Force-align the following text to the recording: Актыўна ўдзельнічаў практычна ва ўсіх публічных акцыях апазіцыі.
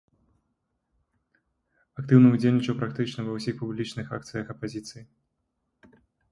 Актыўна 2.03 2.33
ўдзельнічаў 2.37 2.79
практычна 2.81 3.19
ва 3.29 3.37
ўсіх 3.37 3.55
публічных 3.63 4.05
акцыях 4.21 4.45
апазіцыі. 4.57 5.03